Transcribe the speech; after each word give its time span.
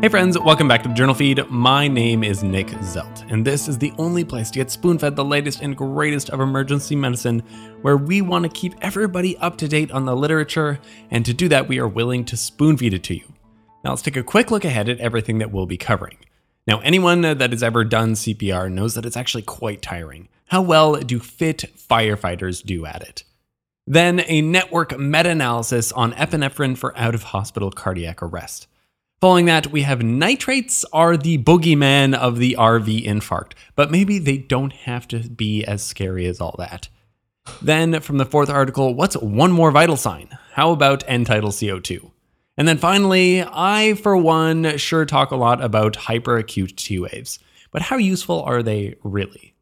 Hey 0.00 0.08
friends, 0.08 0.38
welcome 0.38 0.66
back 0.66 0.82
to 0.82 0.88
the 0.88 0.94
Journal 0.94 1.14
Feed. 1.14 1.46
My 1.50 1.86
name 1.86 2.24
is 2.24 2.42
Nick 2.42 2.68
Zelt, 2.68 3.30
and 3.30 3.46
this 3.46 3.68
is 3.68 3.76
the 3.76 3.92
only 3.98 4.24
place 4.24 4.50
to 4.50 4.58
get 4.58 4.70
spoon 4.70 4.98
fed 4.98 5.14
the 5.14 5.22
latest 5.22 5.60
and 5.60 5.76
greatest 5.76 6.30
of 6.30 6.40
emergency 6.40 6.96
medicine, 6.96 7.40
where 7.82 7.98
we 7.98 8.22
want 8.22 8.44
to 8.44 8.48
keep 8.48 8.72
everybody 8.80 9.36
up 9.36 9.58
to 9.58 9.68
date 9.68 9.90
on 9.90 10.06
the 10.06 10.16
literature, 10.16 10.80
and 11.10 11.26
to 11.26 11.34
do 11.34 11.48
that, 11.48 11.68
we 11.68 11.78
are 11.78 11.86
willing 11.86 12.24
to 12.24 12.36
spoon 12.38 12.78
feed 12.78 12.94
it 12.94 13.02
to 13.02 13.14
you. 13.14 13.34
Now, 13.84 13.90
let's 13.90 14.00
take 14.00 14.16
a 14.16 14.22
quick 14.22 14.50
look 14.50 14.64
ahead 14.64 14.88
at 14.88 15.00
everything 15.00 15.36
that 15.36 15.52
we'll 15.52 15.66
be 15.66 15.76
covering. 15.76 16.16
Now, 16.66 16.80
anyone 16.80 17.20
that 17.20 17.50
has 17.50 17.62
ever 17.62 17.84
done 17.84 18.14
CPR 18.14 18.72
knows 18.72 18.94
that 18.94 19.04
it's 19.04 19.18
actually 19.18 19.42
quite 19.42 19.82
tiring. 19.82 20.30
How 20.46 20.62
well 20.62 20.94
do 20.96 21.18
fit 21.18 21.64
firefighters 21.76 22.64
do 22.64 22.86
at 22.86 23.02
it? 23.02 23.24
Then, 23.86 24.24
a 24.28 24.40
network 24.40 24.98
meta 24.98 25.28
analysis 25.28 25.92
on 25.92 26.14
epinephrine 26.14 26.78
for 26.78 26.96
out 26.96 27.14
of 27.14 27.24
hospital 27.24 27.70
cardiac 27.70 28.22
arrest. 28.22 28.66
Following 29.20 29.44
that, 29.44 29.66
we 29.66 29.82
have 29.82 30.00
nitrates 30.02 30.82
are 30.94 31.14
the 31.14 31.36
boogeyman 31.36 32.14
of 32.14 32.38
the 32.38 32.56
RV 32.58 33.04
infarct, 33.04 33.52
but 33.76 33.90
maybe 33.90 34.18
they 34.18 34.38
don't 34.38 34.72
have 34.72 35.06
to 35.08 35.18
be 35.18 35.62
as 35.62 35.82
scary 35.82 36.24
as 36.24 36.40
all 36.40 36.54
that. 36.56 36.88
Then, 37.60 38.00
from 38.00 38.16
the 38.16 38.24
fourth 38.24 38.48
article, 38.48 38.94
what's 38.94 39.18
one 39.18 39.52
more 39.52 39.72
vital 39.72 39.98
sign? 39.98 40.38
How 40.52 40.72
about 40.72 41.04
end 41.06 41.26
tidal 41.26 41.50
CO2? 41.50 42.10
And 42.56 42.66
then 42.66 42.78
finally, 42.78 43.42
I, 43.42 43.92
for 43.92 44.16
one, 44.16 44.78
sure 44.78 45.04
talk 45.04 45.32
a 45.32 45.36
lot 45.36 45.62
about 45.62 45.98
hyperacute 45.98 46.76
T 46.76 46.98
waves, 46.98 47.38
but 47.72 47.82
how 47.82 47.98
useful 47.98 48.42
are 48.44 48.62
they 48.62 48.94
really? 49.02 49.54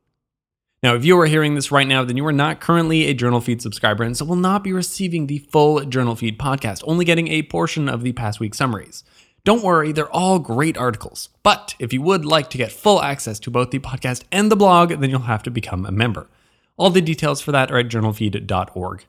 Now, 0.85 0.95
if 0.95 1.05
you 1.05 1.19
are 1.19 1.27
hearing 1.27 1.57
this 1.57 1.73
right 1.73 1.89
now, 1.89 2.05
then 2.05 2.17
you 2.17 2.25
are 2.25 2.33
not 2.33 2.61
currently 2.61 3.07
a 3.07 3.15
Journal 3.15 3.41
Feed 3.41 3.61
subscriber 3.61 4.05
and 4.05 4.17
so 4.17 4.25
will 4.25 4.37
not 4.37 4.63
be 4.63 4.73
receiving 4.73 5.27
the 5.27 5.39
full 5.39 5.85
Journal 5.85 6.15
Feed 6.15 6.39
podcast, 6.39 6.85
only 6.87 7.05
getting 7.05 7.27
a 7.27 7.43
portion 7.43 7.89
of 7.89 8.03
the 8.03 8.13
past 8.13 8.39
week 8.39 8.55
summaries. 8.55 9.03
Don't 9.45 9.63
worry, 9.63 9.93
they're 9.93 10.11
all 10.11 10.39
great 10.39 10.77
articles. 10.77 11.31
But 11.43 11.75
if 11.79 11.93
you 11.93 12.03
would 12.03 12.25
like 12.25 12.51
to 12.51 12.59
get 12.59 12.73
full 12.73 13.03
access 13.03 13.39
to 13.41 13.51
both 13.51 13.71
the 13.71 13.79
podcast 13.79 14.25
and 14.31 14.51
the 14.51 14.57
blog, 14.57 14.91
then 14.91 15.11
you'll 15.11 15.21
have 15.21 15.43
to 15.45 15.51
become 15.51 15.87
a 15.87 15.93
member. 15.93 16.29
All 16.77 16.91
the 16.91 17.01
details 17.01 17.41
for 17.41 17.53
that 17.53 17.71
are 17.71 17.79
at 17.79 17.89
journalfeed.org. 17.89 19.05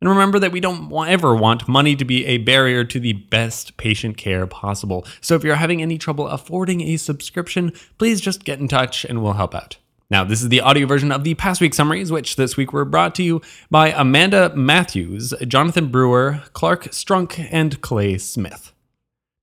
And 0.00 0.08
remember 0.08 0.38
that 0.38 0.52
we 0.52 0.60
don't 0.60 0.90
ever 0.92 1.34
want 1.34 1.68
money 1.68 1.94
to 1.94 2.04
be 2.06 2.24
a 2.24 2.38
barrier 2.38 2.84
to 2.84 2.98
the 2.98 3.12
best 3.12 3.76
patient 3.76 4.16
care 4.16 4.46
possible. 4.46 5.04
So 5.20 5.34
if 5.34 5.44
you're 5.44 5.56
having 5.56 5.82
any 5.82 5.98
trouble 5.98 6.26
affording 6.26 6.80
a 6.80 6.96
subscription, 6.96 7.72
please 7.98 8.20
just 8.20 8.44
get 8.44 8.60
in 8.60 8.68
touch 8.68 9.04
and 9.04 9.22
we'll 9.22 9.34
help 9.34 9.54
out. 9.54 9.76
Now, 10.10 10.24
this 10.24 10.42
is 10.42 10.48
the 10.48 10.62
audio 10.62 10.86
version 10.86 11.12
of 11.12 11.22
the 11.22 11.34
past 11.34 11.60
week 11.60 11.74
summaries, 11.74 12.10
which 12.10 12.36
this 12.36 12.56
week 12.56 12.72
were 12.72 12.86
brought 12.86 13.14
to 13.16 13.22
you 13.22 13.42
by 13.70 13.90
Amanda 13.90 14.54
Matthews, 14.56 15.34
Jonathan 15.46 15.88
Brewer, 15.88 16.42
Clark 16.52 16.86
Strunk, 16.86 17.48
and 17.52 17.80
Clay 17.80 18.16
Smith. 18.18 18.72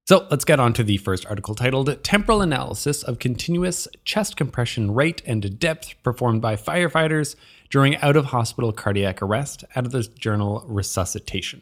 So 0.07 0.25
let's 0.31 0.45
get 0.45 0.61
on 0.61 0.71
to 0.71 0.85
the 0.85 0.95
first 0.95 1.25
article 1.25 1.53
titled 1.53 2.01
Temporal 2.01 2.41
Analysis 2.41 3.03
of 3.03 3.19
Continuous 3.19 3.89
Chest 4.05 4.37
Compression 4.37 4.93
Rate 4.93 5.21
and 5.25 5.59
Depth 5.59 6.01
Performed 6.01 6.41
by 6.41 6.55
Firefighters 6.55 7.35
During 7.69 7.97
Out 7.97 8.15
of 8.15 8.27
Hospital 8.27 8.71
Cardiac 8.71 9.21
Arrest 9.21 9.65
out 9.75 9.85
of 9.85 9.91
the 9.91 10.03
journal 10.03 10.63
Resuscitation. 10.65 11.61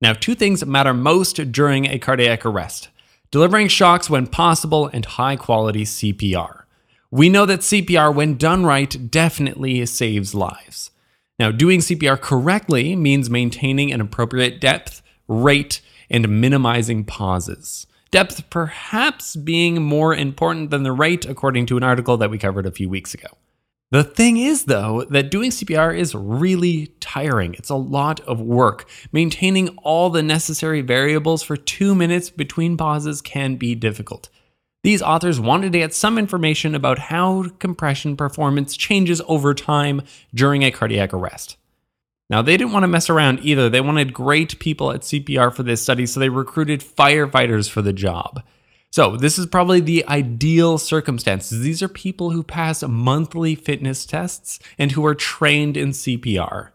Now, 0.00 0.12
two 0.12 0.34
things 0.34 0.66
matter 0.66 0.92
most 0.92 1.52
during 1.52 1.86
a 1.86 2.00
cardiac 2.00 2.44
arrest 2.44 2.88
delivering 3.30 3.68
shocks 3.68 4.10
when 4.10 4.26
possible 4.26 4.88
and 4.92 5.04
high 5.04 5.36
quality 5.36 5.84
CPR. 5.84 6.62
We 7.12 7.28
know 7.28 7.46
that 7.46 7.60
CPR, 7.60 8.12
when 8.12 8.38
done 8.38 8.66
right, 8.66 9.08
definitely 9.08 9.86
saves 9.86 10.34
lives. 10.34 10.90
Now, 11.38 11.52
doing 11.52 11.78
CPR 11.78 12.20
correctly 12.20 12.96
means 12.96 13.30
maintaining 13.30 13.92
an 13.92 14.00
appropriate 14.00 14.60
depth, 14.60 15.00
rate, 15.28 15.80
and 16.10 16.40
minimizing 16.40 17.04
pauses. 17.04 17.86
Depth 18.10 18.48
perhaps 18.48 19.36
being 19.36 19.82
more 19.82 20.14
important 20.14 20.70
than 20.70 20.82
the 20.82 20.92
rate, 20.92 21.26
according 21.26 21.66
to 21.66 21.76
an 21.76 21.82
article 21.82 22.16
that 22.16 22.30
we 22.30 22.38
covered 22.38 22.66
a 22.66 22.70
few 22.70 22.88
weeks 22.88 23.12
ago. 23.12 23.28
The 23.90 24.04
thing 24.04 24.36
is, 24.36 24.64
though, 24.64 25.04
that 25.10 25.30
doing 25.30 25.50
CPR 25.50 25.96
is 25.96 26.14
really 26.14 26.88
tiring. 27.00 27.54
It's 27.54 27.70
a 27.70 27.74
lot 27.74 28.20
of 28.20 28.38
work. 28.38 28.86
Maintaining 29.12 29.68
all 29.78 30.10
the 30.10 30.22
necessary 30.22 30.82
variables 30.82 31.42
for 31.42 31.56
two 31.56 31.94
minutes 31.94 32.28
between 32.28 32.76
pauses 32.76 33.22
can 33.22 33.56
be 33.56 33.74
difficult. 33.74 34.28
These 34.84 35.02
authors 35.02 35.40
wanted 35.40 35.72
to 35.72 35.78
get 35.78 35.94
some 35.94 36.18
information 36.18 36.74
about 36.74 36.98
how 36.98 37.46
compression 37.58 38.16
performance 38.16 38.76
changes 38.76 39.22
over 39.26 39.54
time 39.54 40.02
during 40.34 40.62
a 40.62 40.70
cardiac 40.70 41.14
arrest. 41.14 41.56
Now, 42.30 42.42
they 42.42 42.56
didn't 42.56 42.72
want 42.72 42.82
to 42.82 42.88
mess 42.88 43.08
around 43.08 43.40
either. 43.42 43.70
They 43.70 43.80
wanted 43.80 44.12
great 44.12 44.58
people 44.58 44.92
at 44.92 45.00
CPR 45.00 45.54
for 45.54 45.62
this 45.62 45.82
study, 45.82 46.04
so 46.04 46.20
they 46.20 46.28
recruited 46.28 46.80
firefighters 46.80 47.70
for 47.70 47.80
the 47.80 47.92
job. 47.92 48.42
So, 48.90 49.16
this 49.16 49.38
is 49.38 49.46
probably 49.46 49.80
the 49.80 50.06
ideal 50.08 50.78
circumstances. 50.78 51.60
These 51.60 51.82
are 51.82 51.88
people 51.88 52.30
who 52.30 52.42
pass 52.42 52.82
monthly 52.82 53.54
fitness 53.54 54.04
tests 54.04 54.58
and 54.78 54.92
who 54.92 55.04
are 55.06 55.14
trained 55.14 55.76
in 55.76 55.90
CPR. 55.90 56.70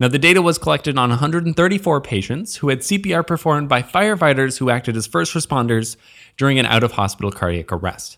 Now, 0.00 0.08
the 0.08 0.18
data 0.18 0.40
was 0.40 0.56
collected 0.56 0.96
on 0.96 1.10
134 1.10 2.00
patients 2.00 2.56
who 2.56 2.70
had 2.70 2.80
CPR 2.80 3.26
performed 3.26 3.68
by 3.68 3.82
firefighters 3.82 4.58
who 4.58 4.70
acted 4.70 4.96
as 4.96 5.06
first 5.06 5.34
responders 5.34 5.96
during 6.38 6.58
an 6.58 6.64
out 6.64 6.82
of 6.82 6.92
hospital 6.92 7.30
cardiac 7.30 7.70
arrest. 7.70 8.16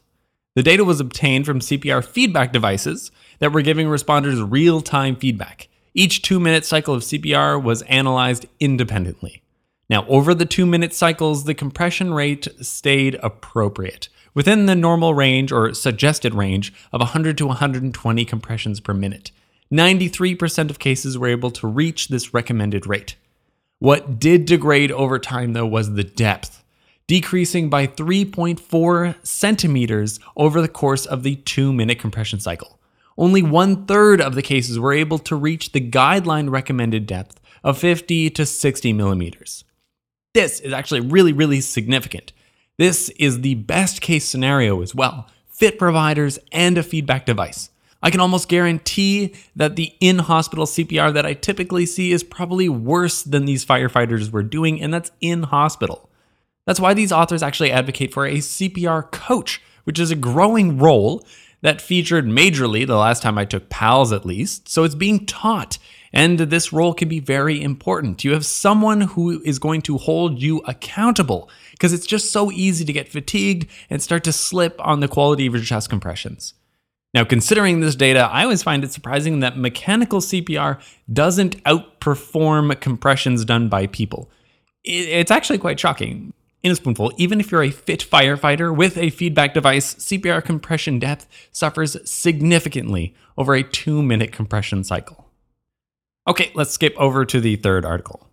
The 0.54 0.62
data 0.62 0.84
was 0.84 1.00
obtained 1.00 1.46
from 1.46 1.58
CPR 1.58 2.04
feedback 2.04 2.52
devices 2.52 3.10
that 3.40 3.52
were 3.52 3.62
giving 3.62 3.88
responders 3.88 4.48
real 4.48 4.80
time 4.80 5.16
feedback. 5.16 5.68
Each 5.94 6.22
two 6.22 6.40
minute 6.40 6.64
cycle 6.64 6.94
of 6.94 7.02
CPR 7.02 7.62
was 7.62 7.82
analyzed 7.82 8.46
independently. 8.58 9.42
Now, 9.90 10.06
over 10.08 10.34
the 10.34 10.46
two 10.46 10.64
minute 10.64 10.94
cycles, 10.94 11.44
the 11.44 11.54
compression 11.54 12.14
rate 12.14 12.48
stayed 12.62 13.16
appropriate, 13.22 14.08
within 14.32 14.64
the 14.64 14.74
normal 14.74 15.12
range 15.12 15.52
or 15.52 15.74
suggested 15.74 16.32
range 16.32 16.72
of 16.92 17.00
100 17.00 17.36
to 17.38 17.46
120 17.46 18.24
compressions 18.24 18.80
per 18.80 18.94
minute. 18.94 19.32
93% 19.70 20.70
of 20.70 20.78
cases 20.78 21.18
were 21.18 21.28
able 21.28 21.50
to 21.50 21.66
reach 21.66 22.08
this 22.08 22.32
recommended 22.32 22.86
rate. 22.86 23.16
What 23.78 24.18
did 24.18 24.46
degrade 24.46 24.92
over 24.92 25.18
time, 25.18 25.52
though, 25.52 25.66
was 25.66 25.92
the 25.92 26.04
depth, 26.04 26.64
decreasing 27.06 27.68
by 27.68 27.86
3.4 27.86 29.16
centimeters 29.26 30.20
over 30.36 30.62
the 30.62 30.68
course 30.68 31.04
of 31.04 31.22
the 31.22 31.36
two 31.36 31.70
minute 31.70 31.98
compression 31.98 32.40
cycle 32.40 32.78
only 33.18 33.42
one 33.42 33.86
third 33.86 34.20
of 34.20 34.34
the 34.34 34.42
cases 34.42 34.78
were 34.78 34.92
able 34.92 35.18
to 35.20 35.36
reach 35.36 35.72
the 35.72 35.80
guideline 35.80 36.50
recommended 36.50 37.06
depth 37.06 37.40
of 37.64 37.78
50 37.78 38.30
to 38.30 38.46
60 38.46 38.92
millimeters. 38.92 39.64
This 40.34 40.60
is 40.60 40.72
actually 40.72 41.00
really, 41.00 41.32
really 41.32 41.60
significant. 41.60 42.32
This 42.78 43.10
is 43.10 43.40
the 43.40 43.54
best 43.54 44.00
case 44.00 44.24
scenario 44.24 44.80
as 44.82 44.94
well 44.94 45.28
fit 45.48 45.78
providers 45.78 46.38
and 46.50 46.76
a 46.76 46.82
feedback 46.82 47.24
device. 47.24 47.70
I 48.02 48.10
can 48.10 48.18
almost 48.18 48.48
guarantee 48.48 49.32
that 49.54 49.76
the 49.76 49.94
in 50.00 50.18
hospital 50.18 50.66
CPR 50.66 51.14
that 51.14 51.24
I 51.24 51.34
typically 51.34 51.86
see 51.86 52.10
is 52.10 52.24
probably 52.24 52.68
worse 52.68 53.22
than 53.22 53.44
these 53.44 53.64
firefighters 53.64 54.32
were 54.32 54.42
doing, 54.42 54.82
and 54.82 54.92
that's 54.92 55.12
in 55.20 55.44
hospital. 55.44 56.10
That's 56.66 56.80
why 56.80 56.94
these 56.94 57.12
authors 57.12 57.42
actually 57.42 57.70
advocate 57.70 58.12
for 58.12 58.26
a 58.26 58.38
CPR 58.38 59.12
coach, 59.12 59.62
which 59.84 60.00
is 60.00 60.10
a 60.10 60.16
growing 60.16 60.78
role 60.78 61.24
that 61.62 61.80
featured 61.80 62.26
majorly 62.26 62.86
the 62.86 62.96
last 62.96 63.22
time 63.22 63.38
I 63.38 63.44
took 63.44 63.68
PALS 63.70 64.12
at 64.12 64.26
least, 64.26 64.68
so 64.68 64.84
it's 64.84 64.94
being 64.94 65.24
taught. 65.26 65.78
And 66.12 66.38
this 66.38 66.72
role 66.72 66.92
can 66.92 67.08
be 67.08 67.20
very 67.20 67.62
important. 67.62 68.22
You 68.22 68.34
have 68.34 68.44
someone 68.44 69.00
who 69.00 69.40
is 69.44 69.58
going 69.58 69.80
to 69.82 69.96
hold 69.96 70.42
you 70.42 70.58
accountable 70.66 71.48
because 71.70 71.94
it's 71.94 72.06
just 72.06 72.30
so 72.30 72.52
easy 72.52 72.84
to 72.84 72.92
get 72.92 73.08
fatigued 73.08 73.70
and 73.88 74.02
start 74.02 74.22
to 74.24 74.32
slip 74.32 74.76
on 74.84 75.00
the 75.00 75.08
quality 75.08 75.46
of 75.46 75.54
your 75.54 75.62
chest 75.62 75.88
compressions. 75.88 76.52
Now, 77.14 77.24
considering 77.24 77.80
this 77.80 77.94
data, 77.94 78.20
I 78.20 78.42
always 78.42 78.62
find 78.62 78.84
it 78.84 78.92
surprising 78.92 79.40
that 79.40 79.56
mechanical 79.56 80.20
CPR 80.20 80.82
doesn't 81.10 81.62
outperform 81.64 82.78
compressions 82.80 83.44
done 83.44 83.68
by 83.68 83.86
people. 83.86 84.30
It's 84.84 85.30
actually 85.30 85.58
quite 85.58 85.78
shocking 85.78 86.34
in 86.62 86.72
a 86.72 86.76
spoonful, 86.76 87.12
even 87.16 87.40
if 87.40 87.50
you're 87.50 87.62
a 87.62 87.70
fit 87.70 88.00
firefighter 88.08 88.74
with 88.74 88.96
a 88.96 89.10
feedback 89.10 89.54
device, 89.54 89.94
CPR 89.94 90.44
compression 90.44 90.98
depth 90.98 91.26
suffers 91.50 91.96
significantly 92.08 93.14
over 93.36 93.54
a 93.54 93.62
two 93.62 94.02
minute 94.02 94.32
compression 94.32 94.84
cycle. 94.84 95.30
Okay, 96.26 96.52
let's 96.54 96.70
skip 96.70 96.94
over 96.96 97.24
to 97.24 97.40
the 97.40 97.56
third 97.56 97.84
article. 97.84 98.28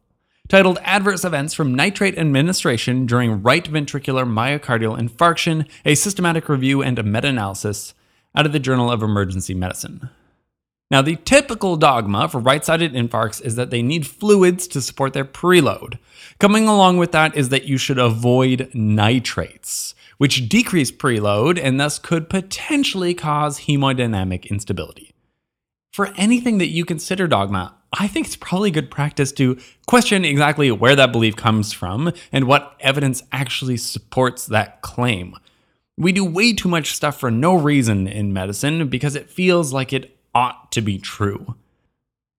Titled 0.47 0.79
Adverse 0.83 1.23
Events 1.23 1.53
from 1.53 1.75
Nitrate 1.75 2.17
Administration 2.17 3.05
During 3.05 3.41
Right 3.43 3.63
Ventricular 3.65 4.27
Myocardial 4.27 4.99
Infarction 4.99 5.67
A 5.85 5.95
Systematic 5.95 6.49
Review 6.49 6.81
and 6.81 6.97
a 6.97 7.03
Meta 7.03 7.27
Analysis, 7.27 7.93
out 8.35 8.45
of 8.45 8.51
the 8.51 8.59
Journal 8.59 8.91
of 8.91 9.03
Emergency 9.03 9.53
Medicine. 9.53 10.09
Now, 10.91 11.03
the 11.03 11.17
typical 11.17 11.77
dogma 11.77 12.27
for 12.29 12.39
right 12.39 12.65
sided 12.65 12.93
infarcts 12.93 13.43
is 13.43 13.55
that 13.55 13.69
they 13.69 13.83
need 13.83 14.07
fluids 14.07 14.67
to 14.69 14.81
support 14.81 15.13
their 15.13 15.25
preload. 15.25 15.99
Coming 16.39 16.67
along 16.67 16.97
with 16.97 17.11
that 17.11 17.37
is 17.37 17.49
that 17.49 17.65
you 17.65 17.77
should 17.77 17.99
avoid 17.99 18.71
nitrates, 18.73 19.93
which 20.17 20.49
decrease 20.49 20.91
preload 20.91 21.59
and 21.61 21.79
thus 21.79 21.99
could 21.99 22.27
potentially 22.27 23.13
cause 23.13 23.61
hemodynamic 23.61 24.49
instability. 24.49 25.13
For 25.93 26.07
anything 26.17 26.57
that 26.57 26.69
you 26.69 26.85
consider 26.85 27.27
dogma, 27.27 27.75
I 27.93 28.07
think 28.07 28.27
it's 28.27 28.35
probably 28.35 28.71
good 28.71 28.89
practice 28.89 29.31
to 29.33 29.59
question 29.87 30.25
exactly 30.25 30.71
where 30.71 30.95
that 30.95 31.11
belief 31.11 31.35
comes 31.35 31.71
from 31.71 32.13
and 32.31 32.45
what 32.45 32.75
evidence 32.79 33.23
actually 33.31 33.77
supports 33.77 34.47
that 34.47 34.81
claim. 34.81 35.35
We 35.97 36.13
do 36.13 36.23
way 36.23 36.53
too 36.53 36.69
much 36.69 36.93
stuff 36.93 37.19
for 37.19 37.29
no 37.29 37.55
reason 37.55 38.07
in 38.07 38.33
medicine 38.33 38.87
because 38.87 39.15
it 39.15 39.29
feels 39.29 39.73
like 39.73 39.91
it 39.93 40.18
ought 40.39 40.71
to 40.71 40.81
be 40.81 40.97
true. 40.97 41.55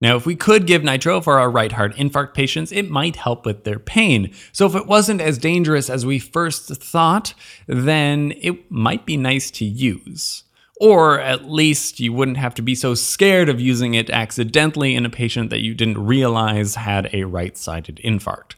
Now, 0.00 0.16
if 0.16 0.24
we 0.24 0.34
could 0.34 0.66
give 0.66 0.82
nitro 0.82 1.20
for 1.20 1.38
our 1.38 1.50
right 1.50 1.72
heart 1.72 1.94
infarct 1.96 2.32
patients, 2.32 2.72
it 2.72 2.88
might 2.88 3.16
help 3.16 3.44
with 3.44 3.64
their 3.64 3.78
pain. 3.78 4.32
So, 4.52 4.64
if 4.64 4.74
it 4.74 4.86
wasn't 4.86 5.20
as 5.20 5.36
dangerous 5.36 5.90
as 5.90 6.06
we 6.06 6.18
first 6.18 6.68
thought, 6.68 7.34
then 7.66 8.32
it 8.40 8.70
might 8.70 9.04
be 9.04 9.18
nice 9.18 9.50
to 9.52 9.66
use. 9.66 10.44
Or 10.80 11.20
at 11.20 11.50
least 11.50 12.00
you 12.00 12.14
wouldn't 12.14 12.38
have 12.38 12.54
to 12.54 12.62
be 12.62 12.74
so 12.74 12.94
scared 12.94 13.50
of 13.50 13.60
using 13.60 13.92
it 13.92 14.08
accidentally 14.08 14.96
in 14.96 15.04
a 15.04 15.10
patient 15.10 15.50
that 15.50 15.60
you 15.60 15.74
didn't 15.74 16.06
realize 16.06 16.76
had 16.76 17.10
a 17.12 17.24
right 17.24 17.54
sided 17.54 18.00
infarct. 18.02 18.54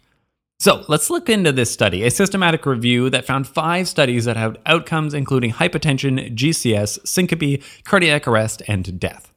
So 0.60 0.84
let's 0.86 1.10
look 1.10 1.28
into 1.28 1.50
this 1.50 1.72
study, 1.72 2.04
a 2.04 2.10
systematic 2.12 2.64
review 2.66 3.10
that 3.10 3.24
found 3.24 3.48
five 3.48 3.88
studies 3.88 4.26
that 4.26 4.36
had 4.36 4.60
outcomes 4.64 5.12
including 5.12 5.54
hypotension, 5.54 6.36
GCS, 6.36 7.04
syncope, 7.04 7.60
cardiac 7.82 8.28
arrest, 8.28 8.62
and 8.68 9.00
death. 9.00 9.31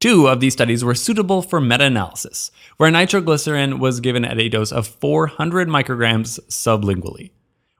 Two 0.00 0.28
of 0.28 0.40
these 0.40 0.54
studies 0.54 0.82
were 0.82 0.94
suitable 0.94 1.42
for 1.42 1.60
meta 1.60 1.84
analysis, 1.84 2.50
where 2.78 2.90
nitroglycerin 2.90 3.78
was 3.78 4.00
given 4.00 4.24
at 4.24 4.40
a 4.40 4.48
dose 4.48 4.72
of 4.72 4.86
400 4.86 5.68
micrograms 5.68 6.40
sublingually. 6.48 7.32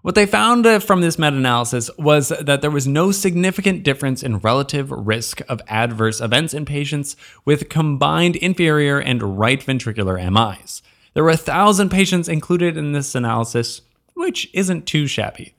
What 0.03 0.15
they 0.15 0.27
found 0.27 0.67
uh, 0.67 0.81
from 0.81 1.01
this 1.01 1.19
meta 1.19 1.37
analysis 1.37 1.91
was 1.99 2.29
that 2.29 2.61
there 2.61 2.71
was 2.71 2.87
no 2.87 3.11
significant 3.11 3.85
difference 3.85 4.23
in 4.23 4.39
relative 4.39 4.91
risk 4.91 5.41
of 5.49 5.63
adverse 5.67 6.21
events 6.21 6.53
in 6.53 6.67
patients 6.67 7.17
with 7.47 7.71
combined 7.71 8.37
inferior 8.37 8.99
and 8.99 9.39
right 9.39 9.61
ventricular 9.61 10.19
MIs. 10.31 10.83
There 11.15 11.25
were 11.25 11.31
a 11.31 11.39
thousand 11.39 11.89
patients 11.89 12.29
included 12.29 12.77
in 12.77 12.93
this 12.93 13.15
analysis, 13.15 13.81
which 14.13 14.51
isn't 14.53 14.85
too 14.85 15.07
shabby. 15.07 15.55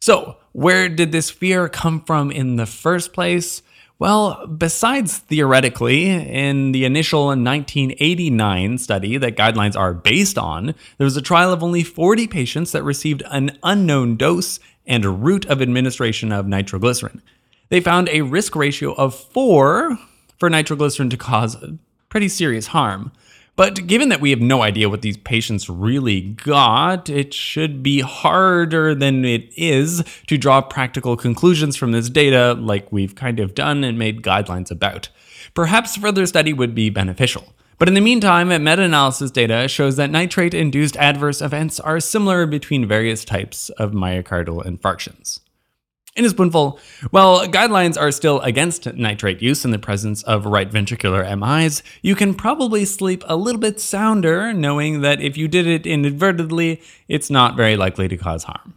So, 0.00 0.38
where 0.52 0.88
did 0.88 1.12
this 1.12 1.30
fear 1.30 1.68
come 1.68 2.00
from 2.00 2.30
in 2.30 2.56
the 2.56 2.66
first 2.66 3.12
place? 3.12 3.60
Well, 3.98 4.46
besides 4.46 5.18
theoretically, 5.18 6.10
in 6.10 6.72
the 6.72 6.84
initial 6.84 7.26
1989 7.28 8.76
study 8.76 9.16
that 9.16 9.36
guidelines 9.36 9.74
are 9.74 9.94
based 9.94 10.36
on, 10.36 10.74
there 10.98 11.04
was 11.06 11.16
a 11.16 11.22
trial 11.22 11.50
of 11.50 11.62
only 11.62 11.82
40 11.82 12.26
patients 12.26 12.72
that 12.72 12.82
received 12.82 13.22
an 13.30 13.58
unknown 13.62 14.16
dose 14.16 14.60
and 14.86 15.24
route 15.24 15.46
of 15.46 15.62
administration 15.62 16.30
of 16.30 16.46
nitroglycerin. 16.46 17.22
They 17.70 17.80
found 17.80 18.10
a 18.10 18.20
risk 18.20 18.54
ratio 18.54 18.92
of 18.92 19.14
4 19.14 19.98
for 20.38 20.50
nitroglycerin 20.50 21.08
to 21.10 21.16
cause 21.16 21.56
pretty 22.10 22.28
serious 22.28 22.66
harm. 22.68 23.12
But 23.56 23.86
given 23.86 24.10
that 24.10 24.20
we 24.20 24.30
have 24.30 24.40
no 24.42 24.62
idea 24.62 24.90
what 24.90 25.00
these 25.00 25.16
patients 25.16 25.70
really 25.70 26.20
got, 26.20 27.08
it 27.08 27.32
should 27.32 27.82
be 27.82 28.00
harder 28.00 28.94
than 28.94 29.24
it 29.24 29.50
is 29.56 30.04
to 30.26 30.36
draw 30.36 30.60
practical 30.60 31.16
conclusions 31.16 31.74
from 31.74 31.92
this 31.92 32.10
data, 32.10 32.52
like 32.52 32.92
we've 32.92 33.14
kind 33.14 33.40
of 33.40 33.54
done 33.54 33.82
and 33.82 33.98
made 33.98 34.22
guidelines 34.22 34.70
about. 34.70 35.08
Perhaps 35.54 35.96
further 35.96 36.26
study 36.26 36.52
would 36.52 36.74
be 36.74 36.90
beneficial. 36.90 37.54
But 37.78 37.88
in 37.88 37.94
the 37.94 38.00
meantime, 38.02 38.48
meta 38.48 38.82
analysis 38.82 39.30
data 39.30 39.68
shows 39.68 39.96
that 39.96 40.10
nitrate 40.10 40.52
induced 40.52 40.96
adverse 40.98 41.40
events 41.40 41.80
are 41.80 41.98
similar 41.98 42.46
between 42.46 42.86
various 42.86 43.24
types 43.24 43.70
of 43.70 43.92
myocardial 43.92 44.66
infarctions. 44.66 45.40
In 46.16 46.24
a 46.24 46.30
spoonful, 46.30 46.80
while 47.10 47.46
guidelines 47.46 48.00
are 48.00 48.10
still 48.10 48.40
against 48.40 48.90
nitrate 48.94 49.42
use 49.42 49.66
in 49.66 49.70
the 49.70 49.78
presence 49.78 50.22
of 50.22 50.46
right 50.46 50.70
ventricular 50.70 51.22
MIs, 51.38 51.82
you 52.00 52.14
can 52.14 52.32
probably 52.32 52.86
sleep 52.86 53.22
a 53.26 53.36
little 53.36 53.60
bit 53.60 53.78
sounder 53.78 54.54
knowing 54.54 55.02
that 55.02 55.20
if 55.20 55.36
you 55.36 55.46
did 55.46 55.66
it 55.66 55.86
inadvertently, 55.86 56.80
it's 57.06 57.28
not 57.28 57.54
very 57.54 57.76
likely 57.76 58.08
to 58.08 58.16
cause 58.16 58.44
harm. 58.44 58.72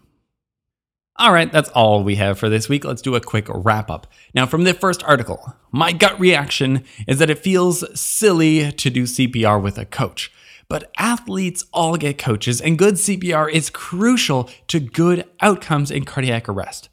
All 1.16 1.32
right, 1.32 1.50
that's 1.50 1.70
all 1.70 2.04
we 2.04 2.16
have 2.16 2.38
for 2.38 2.50
this 2.50 2.68
week. 2.68 2.84
Let's 2.84 3.02
do 3.02 3.16
a 3.16 3.22
quick 3.22 3.48
wrap 3.48 3.90
up. 3.90 4.08
Now, 4.34 4.46
from 4.46 4.66
the 4.66 4.74
first 4.74 5.02
article, 5.06 5.56
my 5.72 5.94
gut 5.94 6.20
reaction 6.20 6.84
is 7.08 7.20
that 7.20 7.30
it 7.30 7.40
feels 7.40 7.86
silly 7.98 8.70
to 8.74 8.90
do 8.90 9.04
CPR 9.04 9.62
with 9.62 9.78
a 9.78 9.86
coach. 9.86 10.30
But 10.68 10.92
athletes 10.98 11.66
all 11.72 11.96
get 11.96 12.18
coaches, 12.18 12.60
and 12.60 12.78
good 12.78 12.96
CPR 12.96 13.50
is 13.50 13.70
crucial 13.70 14.50
to 14.68 14.82
good 14.82 15.24
outcomes 15.40 15.90
in 15.90 16.04
cardiac 16.04 16.50
arrest. 16.50 16.90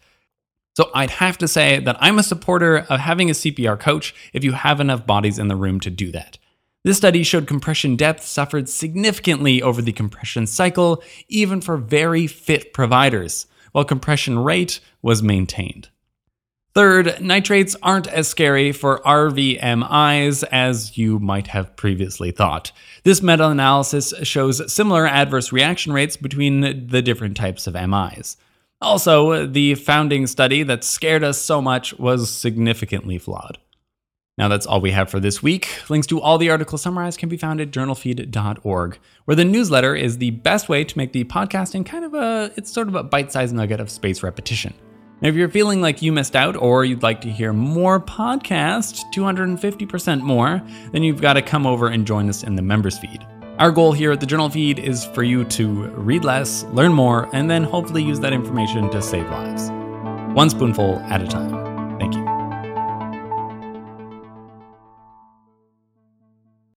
So 0.77 0.91
I'd 0.93 1.11
have 1.11 1.39
to 1.39 1.49
say 1.49 1.79
that 1.81 1.97
I'm 2.01 2.19
a 2.19 2.23
supporter 2.23 2.77
of 2.91 3.01
having 3.01 3.31
a 3.31 3.33
CPR 3.33 3.81
coach 3.81 4.15
if 4.35 4.45
you 4.45 4.53
have 4.53 4.79
enough 4.79 5.07
bodies 5.07 5.39
in 5.39 5.49
the 5.49 5.57
room 5.57 5.81
to 5.81 5.91
do 5.91 6.13
that. 6.13 6.37
This 6.85 6.99
study 6.99 7.23
showed 7.23 7.47
compression 7.47 7.97
depth 7.97 8.23
suffered 8.23 8.69
significantly 8.69 9.63
over 9.63 9.81
the 9.81 9.93
compression 9.93 10.47
cycle, 10.47 11.03
even 11.29 11.63
for 11.63 11.79
very 11.79 12.27
fit 12.27 12.75
providers, 12.75 13.47
while 13.73 13.87
compression 13.87 14.39
rate 14.39 14.81
was 15.01 15.23
maintained. 15.23 15.89
Third, 16.75 17.23
nitrates 17.23 17.75
aren't 17.83 18.07
as 18.09 18.29
scary 18.29 18.71
for 18.71 19.01
RVMIs 19.01 20.45
as 20.53 20.99
you 20.99 21.19
might 21.19 21.47
have 21.47 21.75
previously 21.75 22.33
thought. 22.33 22.71
This 23.03 23.23
meta 23.23 23.49
analysis 23.49 24.13
shows 24.25 24.71
similar 24.71 25.07
adverse 25.07 25.53
reaction 25.53 25.95
rates 25.95 26.19
between 26.19 26.61
the 26.61 27.01
different 27.01 27.35
types 27.35 27.67
of 27.67 27.73
MIs. 27.73 28.37
Also, 28.81 29.47
the 29.47 29.75
founding 29.75 30.27
study 30.27 30.63
that 30.63 30.85
scared 30.85 31.25
us 31.25 31.41
so 31.41 31.63
much 31.63 31.99
was 31.99 32.31
significantly 32.31 33.19
flawed. 33.19 33.59
Now, 34.39 34.49
that's 34.49 34.67
all 34.67 34.83
we 34.83 34.91
have 34.91 35.09
for 35.09 35.19
this 35.19 35.43
week. 35.43 35.89
Links 35.89 36.07
to 36.09 36.21
all 36.21 36.37
the 36.37 36.51
articles 36.51 36.83
summarized 36.83 37.19
can 37.19 37.31
be 37.31 37.39
found 37.39 37.59
at 37.59 37.71
journalfeed.org, 37.71 38.99
where 39.25 39.35
the 39.35 39.47
newsletter 39.47 39.97
is 39.97 40.19
the 40.19 40.31
best 40.31 40.69
way 40.69 40.85
to 40.85 40.99
make 40.99 41.13
the 41.15 41.25
podcasting 41.25 41.87
kind 41.87 42.05
of 42.05 42.13
a, 42.13 42.53
it's 42.57 42.71
sort 42.71 42.89
of 42.89 42.95
a 42.97 43.03
bite 43.03 43.33
sized 43.33 43.55
nugget 43.55 43.81
of 43.81 43.91
space 43.91 44.23
repetition. 44.23 44.75
Now, 45.23 45.31
if 45.31 45.35
you're 45.37 45.49
feeling 45.49 45.81
like 45.81 46.03
you 46.03 46.13
missed 46.13 46.37
out 46.37 46.55
or 46.57 46.85
you'd 46.85 47.03
like 47.03 47.23
to 47.23 47.31
hear 47.31 47.55
more 47.55 47.99
podcasts, 47.99 49.03
250% 49.15 50.21
more, 50.21 50.61
then 50.93 51.03
you've 51.03 51.23
got 51.23 51.33
to 51.35 51.43
come 51.43 51.67
over 51.67 51.89
and 51.89 52.07
join 52.07 52.29
us 52.29 52.43
in 52.43 52.57
the 52.57 52.63
members 52.63 52.99
feed. 52.99 53.27
Our 53.59 53.71
goal 53.71 53.93
here 53.93 54.13
at 54.13 54.21
the 54.21 54.27
Journal 54.27 54.51
Feed 54.51 54.79
is 54.79 55.07
for 55.07 55.23
you 55.23 55.43
to 55.45 55.89
read 55.89 56.25
less, 56.25 56.65
learn 56.65 56.93
more, 56.93 57.27
and 57.35 57.51
then 57.51 57.65
hopefully 57.65 58.03
use 58.03 58.21
that 58.21 58.35
information 58.35 58.91
to 58.91 59.01
save 59.01 59.31
lives. 59.31 59.71
One 60.35 60.51
spoonful 60.51 60.99
at 61.01 61.23
a 61.23 61.27
time. 61.27 61.76